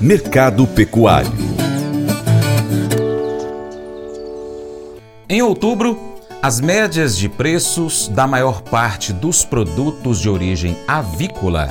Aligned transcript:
Mercado 0.00 0.66
Pecuário 0.66 1.30
Em 5.28 5.42
outubro, 5.42 5.96
as 6.42 6.60
médias 6.60 7.16
de 7.16 7.28
preços 7.28 8.08
da 8.08 8.26
maior 8.26 8.62
parte 8.62 9.12
dos 9.12 9.44
produtos 9.44 10.18
de 10.18 10.28
origem 10.28 10.76
avícola 10.88 11.68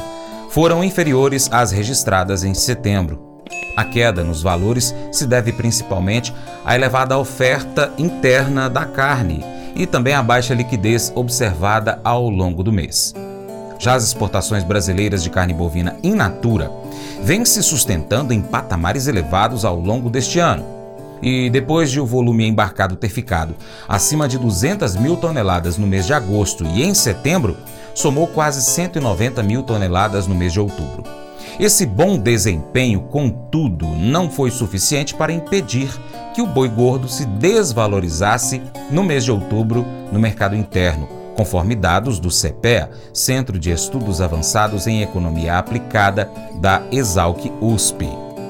foram 0.49 0.83
inferiores 0.83 1.49
às 1.51 1.71
registradas 1.71 2.43
em 2.43 2.53
setembro. 2.53 3.43
A 3.75 3.83
queda 3.83 4.23
nos 4.23 4.41
valores 4.41 4.95
se 5.11 5.25
deve 5.25 5.51
principalmente 5.51 6.33
à 6.63 6.75
elevada 6.75 7.17
oferta 7.17 7.91
interna 7.97 8.69
da 8.69 8.85
carne 8.85 9.43
e 9.75 9.85
também 9.85 10.13
à 10.13 10.21
baixa 10.21 10.53
liquidez 10.53 11.11
observada 11.15 11.99
ao 12.03 12.29
longo 12.29 12.63
do 12.63 12.71
mês. 12.71 13.13
Já 13.79 13.93
as 13.93 14.03
exportações 14.03 14.63
brasileiras 14.63 15.23
de 15.23 15.29
carne 15.29 15.53
bovina 15.53 15.97
in 16.03 16.13
natura 16.13 16.69
vêm 17.23 17.45
se 17.45 17.61
sustentando 17.61 18.33
em 18.33 18.41
patamares 18.41 19.07
elevados 19.07 19.65
ao 19.65 19.79
longo 19.79 20.09
deste 20.09 20.39
ano 20.39 20.79
e 21.21 21.49
depois 21.49 21.91
de 21.91 21.99
o 21.99 22.05
volume 22.05 22.47
embarcado 22.47 22.95
ter 22.95 23.09
ficado 23.09 23.55
acima 23.87 24.27
de 24.27 24.37
200 24.37 24.95
mil 24.95 25.17
toneladas 25.17 25.77
no 25.77 25.87
mês 25.87 26.05
de 26.05 26.13
agosto 26.13 26.65
e 26.65 26.83
em 26.83 26.93
setembro, 26.93 27.57
somou 27.93 28.27
quase 28.27 28.61
190 28.61 29.43
mil 29.43 29.63
toneladas 29.63 30.27
no 30.27 30.35
mês 30.35 30.53
de 30.53 30.59
outubro. 30.59 31.03
Esse 31.59 31.85
bom 31.85 32.17
desempenho, 32.17 33.01
contudo, 33.01 33.85
não 33.85 34.29
foi 34.29 34.49
suficiente 34.49 35.13
para 35.13 35.33
impedir 35.33 35.89
que 36.33 36.41
o 36.41 36.47
boi 36.47 36.69
gordo 36.69 37.09
se 37.09 37.25
desvalorizasse 37.25 38.61
no 38.89 39.03
mês 39.03 39.25
de 39.25 39.31
outubro 39.31 39.85
no 40.09 40.19
mercado 40.19 40.55
interno, 40.55 41.18
conforme 41.39 41.73
dados 41.73 42.19
do 42.19 42.29
CEPEA, 42.29 42.89
Centro 43.13 43.57
de 43.57 43.71
Estudos 43.71 44.19
Avançados 44.19 44.87
em 44.87 45.01
Economia 45.01 45.57
Aplicada 45.57 46.29
da 46.55 46.81
Exalc 46.91 47.49
USP. 47.61 48.09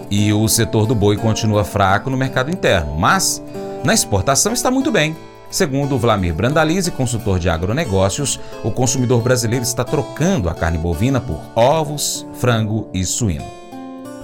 E 0.09 0.34
o 0.34 0.48
setor 0.48 0.88
do 0.88 0.95
boi 0.95 1.15
continua 1.15 1.63
fraco 1.63 2.09
no 2.09 2.17
mercado 2.17 2.49
interno, 2.49 2.95
mas 2.95 3.43
na 3.84 3.93
exportação 3.93 4.54
está 4.54 4.71
muito 4.71 4.91
bem. 4.91 5.15
Segundo 5.51 5.99
Vlamir 5.99 6.34
Brandalize, 6.34 6.90
consultor 6.90 7.37
de 7.37 7.48
agronegócios, 7.48 8.40
o 8.63 8.71
consumidor 8.71 9.21
brasileiro 9.21 9.62
está 9.62 9.84
trocando 9.84 10.49
a 10.49 10.55
carne 10.55 10.79
bovina 10.79 11.21
por 11.21 11.40
ovos, 11.55 12.26
frango 12.40 12.90
e 12.91 13.05
suíno. 13.05 13.59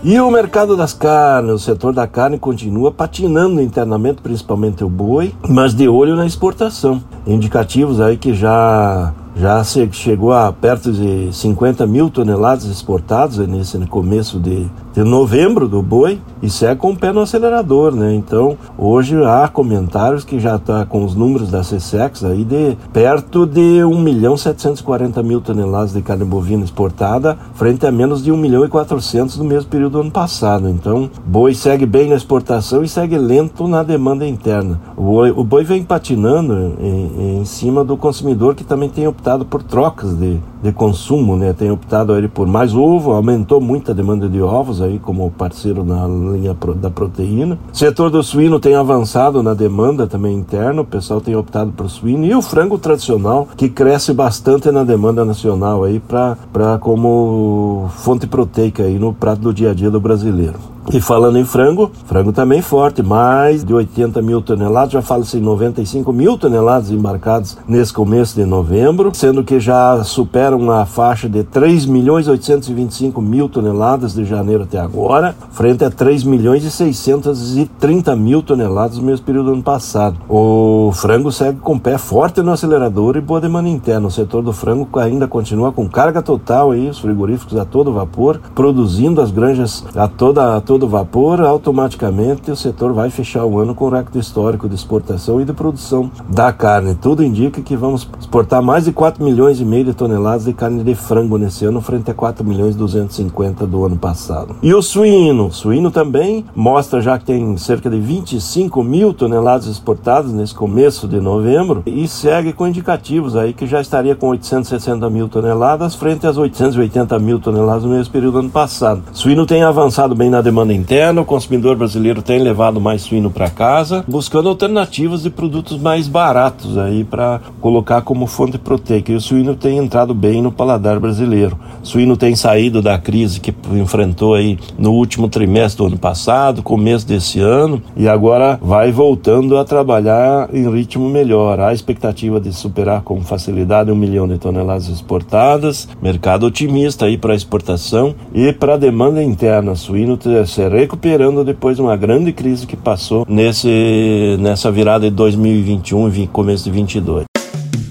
E 0.07 0.19
o 0.19 0.29
mercado 0.29 0.77
das 0.77 0.93
carnes, 0.93 1.51
o 1.51 1.57
setor 1.57 1.91
da 1.91 2.05
carne 2.05 2.37
continua 2.37 2.91
patinando 2.91 3.59
internamente, 3.59 4.21
principalmente 4.21 4.83
o 4.83 4.87
boi, 4.87 5.33
mas 5.49 5.73
de 5.73 5.89
olho 5.89 6.15
na 6.15 6.27
exportação. 6.27 7.01
Indicativos 7.25 7.99
aí 7.99 8.15
que 8.15 8.31
já 8.31 9.11
já 9.35 9.63
chegou 9.63 10.31
a 10.31 10.53
perto 10.53 10.93
de 10.93 11.33
50 11.33 11.85
mil 11.87 12.09
toneladas 12.09 12.65
exportadas 12.65 13.39
nesse 13.47 13.77
começo 13.87 14.39
de, 14.39 14.69
de 14.93 15.03
novembro 15.03 15.67
do 15.67 15.81
boi 15.81 16.21
e 16.45 16.49
segue 16.49 16.79
com 16.79 16.91
o 16.91 16.95
pé 16.95 17.11
no 17.11 17.21
acelerador, 17.21 17.95
né? 17.95 18.13
Então, 18.13 18.55
hoje 18.77 19.15
há 19.23 19.47
comentários 19.47 20.23
que 20.23 20.39
já 20.39 20.57
está 20.57 20.85
com 20.85 21.03
os 21.03 21.15
números 21.15 21.49
da 21.49 21.61
CSEX 21.61 22.23
aí 22.23 22.43
de 22.43 22.77
perto 22.93 23.47
de 23.47 23.83
1 23.83 23.99
milhão 23.99 24.37
740 24.37 25.23
mil 25.23 25.41
toneladas 25.41 25.93
de 25.93 26.03
carne 26.03 26.23
bovina 26.23 26.63
exportada, 26.63 27.35
frente 27.55 27.87
a 27.87 27.91
menos 27.91 28.23
de 28.23 28.31
1 28.31 28.37
milhão 28.37 28.63
e 28.63 28.69
400 28.69 29.37
no 29.37 29.43
mesmo 29.43 29.71
período 29.71 29.93
do 29.93 30.01
ano 30.01 30.11
passado. 30.11 30.69
Então, 30.69 31.09
boi 31.25 31.55
segue 31.55 31.85
bem 31.87 32.09
na 32.09 32.15
exportação 32.15 32.83
e 32.83 32.87
segue 32.87 33.17
lento 33.17 33.67
na 33.67 33.81
demanda 33.81 34.27
interna. 34.27 34.79
O 34.95 35.01
boi, 35.01 35.31
o 35.31 35.43
boi 35.43 35.63
vem 35.63 35.83
patinando 35.83 36.75
em, 36.79 37.39
em 37.39 37.45
cima 37.45 37.83
do 37.83 37.97
consumidor 37.97 38.53
que 38.53 38.63
também 38.63 38.89
tem 38.89 39.07
optado 39.07 39.45
por 39.45 39.63
trocas 39.63 40.13
de, 40.13 40.39
de 40.61 40.71
consumo, 40.71 41.35
né? 41.35 41.53
Tem 41.53 41.71
optado 41.71 42.15
ele 42.15 42.27
por 42.27 42.47
mais 42.47 42.73
ovo, 42.73 43.11
aumentou 43.11 43.61
muito 43.61 43.91
a 43.91 43.93
demanda 43.93 44.27
de 44.27 44.41
ovos 44.41 44.81
aí 44.81 44.99
como 44.99 45.29
parceiro 45.31 45.83
na 45.83 46.07
linha 46.07 46.55
da 46.75 46.89
proteína. 46.89 47.57
O 47.71 47.77
setor 47.77 48.09
do 48.09 48.23
suíno 48.23 48.59
tem 48.59 48.75
avançado 48.75 49.43
na 49.43 49.53
demanda 49.53 50.07
também 50.07 50.35
interna, 50.35 50.81
o 50.81 50.85
pessoal 50.85 51.21
tem 51.21 51.35
optado 51.35 51.71
por 51.71 51.89
suíno 51.89 52.25
e 52.25 52.33
o 52.33 52.41
frango 52.41 52.77
tradicional 52.77 53.47
que 53.55 53.69
cresce 53.69 54.13
bastante 54.13 54.71
na 54.71 54.83
demanda 54.83 55.23
nacional 55.23 55.83
aí 55.83 55.99
para 55.99 56.77
como 56.79 57.89
fonte 57.95 58.27
proteica 58.27 58.83
aí 58.83 58.97
no 58.97 59.13
prato 59.13 59.41
do 59.41 59.53
dia 59.53 59.71
a 59.71 59.73
dia 59.73 59.91
do 59.91 59.99
brasileiro. 59.99 60.74
E 60.93 61.01
falando 61.01 61.39
em 61.39 61.43
frango, 61.43 61.91
frango 62.05 62.31
também 62.31 62.61
forte, 62.61 63.01
mais 63.01 63.63
de 63.63 63.73
80 63.73 64.21
mil 64.21 64.39
toneladas, 64.39 64.93
já 64.93 65.01
fala-se 65.01 65.37
em 65.37 65.41
95 65.41 66.13
mil 66.13 66.37
toneladas 66.37 66.91
embarcadas 66.91 67.57
nesse 67.67 67.91
começo 67.91 68.35
de 68.35 68.45
novembro, 68.45 69.09
sendo 69.13 69.43
que 69.43 69.59
já 69.59 70.03
superam 70.03 70.69
a 70.69 70.85
faixa 70.85 71.27
de 71.27 71.43
3 71.43 71.87
milhões 71.87 72.27
825 72.27 73.19
mil 73.19 73.49
toneladas 73.49 74.13
de 74.13 74.23
janeiro 74.25 74.63
até 74.63 74.79
agora, 74.79 75.35
frente 75.51 75.83
a 75.83 75.89
3 75.89 76.23
milhões 76.23 76.63
e 76.63 76.69
630 76.69 78.15
mil 78.15 78.43
toneladas 78.43 78.99
no 78.99 79.03
mesmo 79.03 79.25
período 79.25 79.47
do 79.47 79.53
ano 79.53 79.63
passado. 79.63 80.17
O 80.29 80.91
frango 80.93 81.31
segue 81.31 81.59
com 81.59 81.79
pé 81.79 81.97
forte 81.97 82.43
no 82.43 82.51
acelerador 82.51 83.17
e 83.17 83.21
boa 83.21 83.41
demanda 83.41 83.69
interna. 83.69 84.07
O 84.07 84.11
setor 84.11 84.43
do 84.43 84.53
frango 84.53 84.87
ainda 84.99 85.27
continua 85.27 85.71
com 85.71 85.89
carga 85.89 86.21
total 86.21 86.71
aí, 86.71 86.87
os 86.87 86.99
frigoríficos 86.99 87.57
a 87.57 87.65
todo 87.65 87.91
vapor, 87.91 88.39
produzindo 88.53 89.19
as 89.19 89.31
granjas 89.31 89.83
a 89.95 90.07
toda 90.07 90.55
a 90.55 90.61
toda 90.61 90.74
todo 90.75 90.89
vapor, 90.89 91.39
automaticamente 91.39 92.51
o 92.51 92.55
setor 92.55 92.91
vai 92.91 93.09
fechar 93.09 93.45
o 93.45 93.59
ano 93.59 93.73
com 93.73 93.87
recorde 93.87 94.19
histórico 94.19 94.67
de 94.67 94.75
exportação 94.75 95.39
e 95.39 95.45
de 95.45 95.53
produção 95.53 96.11
da 96.27 96.51
carne. 96.51 96.95
Tudo 96.95 97.23
indica 97.23 97.61
que 97.61 97.77
vamos 97.77 98.05
exportar 98.19 98.61
mais 98.61 98.83
de 98.83 98.91
4 98.91 99.23
milhões 99.23 99.61
e 99.61 99.63
meio 99.63 99.85
de 99.85 99.93
toneladas 99.93 100.43
de 100.43 100.51
carne 100.51 100.83
de 100.83 100.93
frango 100.93 101.37
nesse 101.37 101.63
ano, 101.63 101.79
frente 101.79 102.11
a 102.11 102.13
4 102.13 102.45
milhões 102.45 102.75
e 102.75 102.77
250 102.77 103.65
do 103.65 103.85
ano 103.85 103.95
passado. 103.95 104.57
E 104.61 104.73
o 104.73 104.81
suíno? 104.81 105.47
O 105.47 105.53
suíno 105.53 105.89
também 105.91 106.43
mostra 106.53 106.99
já 106.99 107.17
que 107.17 107.23
tem 107.23 107.55
cerca 107.55 107.89
de 107.89 107.97
25 107.97 108.83
mil 108.83 109.13
toneladas 109.13 109.67
exportadas 109.67 110.33
nesse 110.33 110.53
começo 110.53 111.07
de 111.07 111.21
novembro 111.21 111.83
e 111.85 112.05
segue 112.05 112.51
com 112.51 112.67
indicativos 112.67 113.37
aí 113.37 113.53
que 113.53 113.65
já 113.65 113.79
estaria 113.79 114.13
com 114.13 114.27
860 114.27 115.09
mil 115.09 115.29
toneladas 115.29 115.95
frente 115.95 116.27
às 116.27 116.35
880 116.35 117.17
mil 117.17 117.39
toneladas 117.39 117.85
no 117.85 117.91
mesmo 117.91 118.11
período 118.11 118.33
do 118.33 118.39
ano 118.39 118.49
passado. 118.49 119.01
O 119.13 119.17
suíno 119.17 119.45
tem 119.45 119.63
avançado 119.63 120.13
bem 120.13 120.29
na 120.29 120.41
demanda 120.41 120.64
demanda 120.65 120.73
interna, 120.73 121.21
o 121.21 121.25
consumidor 121.25 121.75
brasileiro 121.75 122.21
tem 122.21 122.39
levado 122.39 122.81
mais 122.81 123.03
suíno 123.03 123.29
para 123.29 123.49
casa, 123.49 124.03
buscando 124.07 124.49
alternativas 124.49 125.21
de 125.21 125.29
produtos 125.29 125.77
mais 125.79 126.07
baratos 126.07 126.77
aí 126.77 127.03
para 127.03 127.39
colocar 127.61 128.01
como 128.01 128.25
fonte 128.25 128.57
proteica. 128.57 129.11
E 129.11 129.15
o 129.15 129.21
suíno 129.21 129.55
tem 129.55 129.77
entrado 129.77 130.13
bem 130.13 130.41
no 130.41 130.51
paladar 130.51 130.99
brasileiro. 130.99 131.57
O 131.81 131.85
suíno 131.85 132.17
tem 132.17 132.35
saído 132.35 132.81
da 132.81 132.97
crise 132.97 133.39
que 133.39 133.53
enfrentou 133.73 134.33
aí 134.33 134.57
no 134.77 134.91
último 134.91 135.29
trimestre 135.29 135.77
do 135.77 135.87
ano 135.87 135.97
passado, 135.97 136.63
começo 136.63 137.07
desse 137.07 137.39
ano, 137.39 137.81
e 137.95 138.07
agora 138.07 138.59
vai 138.61 138.91
voltando 138.91 139.57
a 139.57 139.63
trabalhar 139.63 140.49
em 140.53 140.69
ritmo 140.69 141.07
melhor. 141.07 141.59
Há 141.59 141.73
expectativa 141.73 142.39
de 142.39 142.51
superar 142.51 143.01
com 143.01 143.21
facilidade 143.21 143.91
um 143.91 143.95
milhão 143.95 144.27
de 144.27 144.37
toneladas 144.37 144.89
exportadas, 144.89 145.87
mercado 146.01 146.45
otimista 146.45 147.05
aí 147.05 147.17
para 147.17 147.35
exportação 147.35 148.15
e 148.33 148.51
para 148.51 148.77
demanda 148.77 149.23
interna. 149.23 149.75
Suíno 149.75 150.17
se 150.55 150.69
recuperando 150.69 151.43
depois 151.43 151.75
de 151.75 151.81
uma 151.81 151.97
grande 151.97 152.31
crise 152.31 152.65
que 152.65 152.77
passou 152.77 153.25
nesse, 153.27 154.37
nessa 154.39 154.71
virada 154.71 155.09
de 155.09 155.15
2021 155.15 156.07
e 156.13 156.27
começo 156.27 156.63
de 156.63 156.69
2022. 156.71 157.34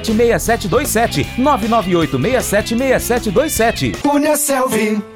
998676727. 0.00 1.26
998676727. 1.38 3.92
Cunha 4.02 4.36
Selvin. 4.36 5.15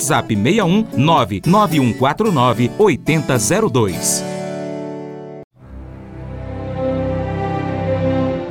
WhatsApp 0.01 0.35
61 0.35 0.85
99149 0.97 2.71
8002. 2.79 4.23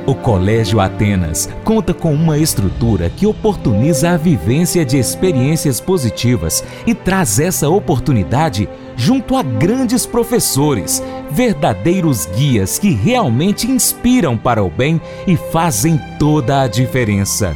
O 0.07 0.15
Colégio 0.15 0.79
Atenas 0.79 1.47
conta 1.63 1.93
com 1.93 2.13
uma 2.13 2.37
estrutura 2.37 3.09
que 3.09 3.25
oportuniza 3.25 4.11
a 4.11 4.17
vivência 4.17 4.83
de 4.83 4.97
experiências 4.97 5.79
positivas 5.79 6.63
e 6.87 6.93
traz 6.93 7.39
essa 7.39 7.69
oportunidade 7.69 8.67
junto 8.97 9.37
a 9.37 9.43
grandes 9.43 10.05
professores, 10.05 11.01
verdadeiros 11.29 12.25
guias 12.25 12.77
que 12.79 12.91
realmente 12.91 13.69
inspiram 13.69 14.37
para 14.37 14.63
o 14.63 14.69
bem 14.69 14.99
e 15.27 15.37
fazem 15.37 15.99
toda 16.19 16.61
a 16.61 16.67
diferença. 16.67 17.55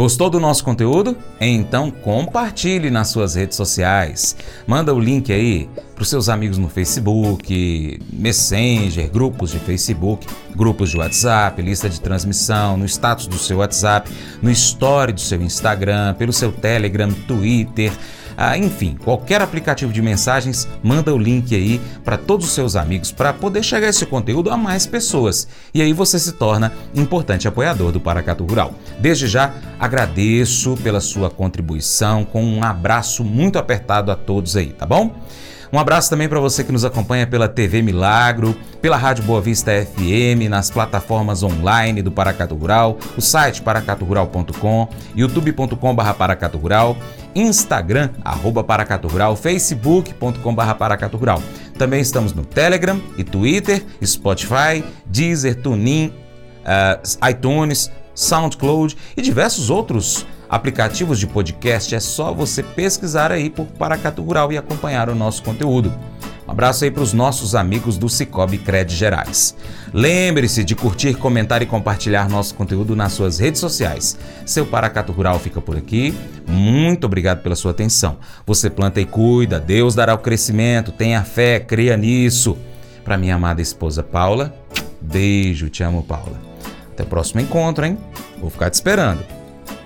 Gostou 0.00 0.30
do 0.30 0.40
nosso 0.40 0.64
conteúdo? 0.64 1.14
Então 1.38 1.90
compartilhe 1.90 2.88
nas 2.88 3.08
suas 3.08 3.34
redes 3.34 3.54
sociais. 3.54 4.34
Manda 4.66 4.94
o 4.94 4.98
link 4.98 5.30
aí 5.30 5.68
para 5.94 6.00
os 6.00 6.08
seus 6.08 6.30
amigos 6.30 6.56
no 6.56 6.70
Facebook, 6.70 8.00
Messenger, 8.10 9.10
grupos 9.10 9.50
de 9.50 9.58
Facebook, 9.58 10.26
grupos 10.56 10.88
de 10.88 10.96
WhatsApp, 10.96 11.60
lista 11.60 11.86
de 11.86 12.00
transmissão, 12.00 12.78
no 12.78 12.86
status 12.86 13.26
do 13.26 13.36
seu 13.36 13.58
WhatsApp, 13.58 14.10
no 14.40 14.50
story 14.50 15.12
do 15.12 15.20
seu 15.20 15.42
Instagram, 15.42 16.14
pelo 16.14 16.32
seu 16.32 16.50
Telegram, 16.50 17.12
Twitter. 17.28 17.92
Ah, 18.42 18.56
enfim, 18.56 18.96
qualquer 19.04 19.42
aplicativo 19.42 19.92
de 19.92 20.00
mensagens, 20.00 20.66
manda 20.82 21.14
o 21.14 21.18
link 21.18 21.54
aí 21.54 21.78
para 22.02 22.16
todos 22.16 22.46
os 22.46 22.52
seus 22.52 22.74
amigos 22.74 23.12
para 23.12 23.34
poder 23.34 23.62
chegar 23.62 23.88
esse 23.88 24.06
conteúdo 24.06 24.50
a 24.50 24.56
mais 24.56 24.86
pessoas. 24.86 25.46
E 25.74 25.82
aí 25.82 25.92
você 25.92 26.18
se 26.18 26.32
torna 26.32 26.72
importante 26.94 27.46
apoiador 27.46 27.92
do 27.92 28.00
Paracatu 28.00 28.46
Rural. 28.46 28.72
Desde 28.98 29.26
já, 29.26 29.52
agradeço 29.78 30.74
pela 30.82 31.02
sua 31.02 31.28
contribuição, 31.28 32.24
com 32.24 32.42
um 32.42 32.64
abraço 32.64 33.22
muito 33.22 33.58
apertado 33.58 34.10
a 34.10 34.16
todos 34.16 34.56
aí, 34.56 34.72
tá 34.72 34.86
bom? 34.86 35.14
Um 35.72 35.78
abraço 35.78 36.10
também 36.10 36.28
para 36.28 36.40
você 36.40 36.64
que 36.64 36.72
nos 36.72 36.84
acompanha 36.84 37.26
pela 37.28 37.48
TV 37.48 37.80
Milagro, 37.80 38.56
pela 38.82 38.96
Rádio 38.96 39.22
Boa 39.22 39.40
Vista 39.40 39.70
FM, 39.70 40.48
nas 40.48 40.68
plataformas 40.68 41.44
online 41.44 42.02
do 42.02 42.10
Paracatu 42.10 42.56
Rural, 42.56 42.98
o 43.16 43.20
site 43.20 43.62
paracaturural.com, 43.62 44.88
youtube.com.br 45.14 46.12
paracaturural, 46.18 46.96
Instagram, 47.36 48.10
arroba 48.24 48.64
Paracatu 48.64 49.06
Rural, 49.06 49.36
facebook.com.br 49.36 50.74
Paracatu 50.76 51.16
Rural. 51.16 51.40
Também 51.78 52.00
estamos 52.00 52.32
no 52.34 52.44
Telegram 52.44 53.00
e 53.16 53.22
Twitter, 53.22 53.84
Spotify, 54.04 54.84
Deezer, 55.06 55.62
TuneIn, 55.62 56.08
uh, 56.08 57.28
iTunes, 57.28 57.92
SoundCloud 58.12 58.96
e 59.16 59.22
diversos 59.22 59.70
outros 59.70 60.26
aplicativos 60.50 61.20
de 61.20 61.28
podcast, 61.28 61.94
é 61.94 62.00
só 62.00 62.34
você 62.34 62.62
pesquisar 62.62 63.30
aí 63.30 63.48
por 63.48 63.66
Paracatu 63.66 64.20
Rural 64.20 64.52
e 64.52 64.58
acompanhar 64.58 65.08
o 65.08 65.14
nosso 65.14 65.44
conteúdo. 65.44 65.94
Um 66.46 66.50
abraço 66.50 66.82
aí 66.82 66.90
para 66.90 67.04
os 67.04 67.12
nossos 67.12 67.54
amigos 67.54 67.96
do 67.96 68.08
Cicobi 68.08 68.58
Cred 68.58 68.92
Gerais. 68.92 69.54
Lembre-se 69.94 70.64
de 70.64 70.74
curtir, 70.74 71.14
comentar 71.14 71.62
e 71.62 71.66
compartilhar 71.66 72.28
nosso 72.28 72.56
conteúdo 72.56 72.96
nas 72.96 73.12
suas 73.12 73.38
redes 73.38 73.60
sociais. 73.60 74.18
Seu 74.44 74.66
Paracatu 74.66 75.12
Rural 75.12 75.38
fica 75.38 75.60
por 75.60 75.76
aqui. 75.76 76.12
Muito 76.48 77.04
obrigado 77.04 77.40
pela 77.40 77.54
sua 77.54 77.70
atenção. 77.70 78.18
Você 78.44 78.68
planta 78.68 79.00
e 79.00 79.06
cuida, 79.06 79.60
Deus 79.60 79.94
dará 79.94 80.12
o 80.12 80.18
crescimento, 80.18 80.90
tenha 80.90 81.22
fé, 81.22 81.60
creia 81.60 81.96
nisso. 81.96 82.58
Para 83.04 83.16
minha 83.16 83.36
amada 83.36 83.62
esposa 83.62 84.02
Paula, 84.02 84.52
beijo, 85.00 85.68
te 85.68 85.84
amo, 85.84 86.02
Paula. 86.02 86.40
Até 86.92 87.04
o 87.04 87.06
próximo 87.06 87.40
encontro, 87.40 87.86
hein? 87.86 87.96
Vou 88.40 88.50
ficar 88.50 88.68
te 88.70 88.74
esperando. 88.74 89.39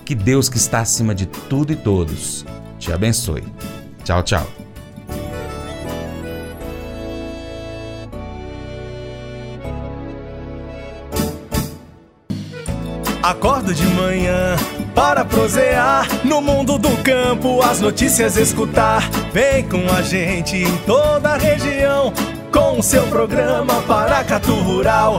Que 0.04 0.14
Deus 0.14 0.48
que 0.48 0.58
está 0.58 0.80
acima 0.80 1.14
de 1.14 1.26
tudo 1.26 1.72
e 1.72 1.76
todos 1.76 2.44
te 2.78 2.92
abençoe. 2.92 3.42
Tchau, 4.04 4.22
tchau. 4.22 4.46
Acordo 13.22 13.72
de 13.72 13.86
manhã 13.86 14.54
para 14.94 15.24
prosear 15.24 16.06
no 16.24 16.42
mundo 16.42 16.76
do 16.76 16.94
campo, 17.02 17.62
as 17.62 17.80
notícias 17.80 18.36
escutar. 18.36 19.08
Vem 19.32 19.66
com 19.66 19.90
a 19.90 20.02
gente 20.02 20.56
em 20.56 20.76
toda 20.84 21.30
a 21.30 21.38
região 21.38 22.12
com 22.52 22.78
o 22.78 22.82
seu 22.82 23.02
programa 23.06 23.80
Paracatu 23.82 24.52
Rural. 24.56 25.18